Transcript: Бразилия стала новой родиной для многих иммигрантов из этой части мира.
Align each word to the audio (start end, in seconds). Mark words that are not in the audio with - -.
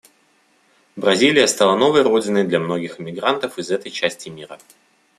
Бразилия 0.97 1.45
стала 1.47 1.75
новой 1.77 2.01
родиной 2.01 2.43
для 2.45 2.57
многих 2.57 2.99
иммигрантов 2.99 3.59
из 3.59 3.69
этой 3.69 3.91
части 3.91 4.29
мира. 4.29 4.57